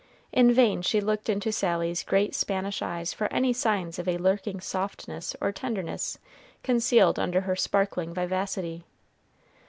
In 0.33 0.51
vain 0.51 0.81
she 0.81 0.99
looked 0.99 1.29
into 1.29 1.51
Sally's 1.51 2.01
great 2.01 2.33
Spanish 2.33 2.81
eyes 2.81 3.13
for 3.13 3.31
any 3.31 3.53
signs 3.53 3.99
of 3.99 4.07
a 4.07 4.17
lurking 4.17 4.59
softness 4.59 5.35
or 5.39 5.51
tenderness 5.51 6.17
concealed 6.63 7.19
under 7.19 7.41
her 7.41 7.55
sparkling 7.55 8.11
vivacity. 8.11 8.83